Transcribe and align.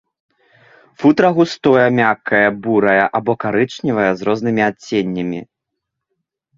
Футра 1.03 1.29
густое, 1.39 1.83
мяккае, 2.01 2.41
бурае 2.65 2.97
або 3.21 3.33
карычневае 3.47 4.11
з 4.13 4.21
рознымі 4.33 4.61
адценнямі. 4.73 5.39